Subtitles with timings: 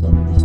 [0.00, 0.39] Cierra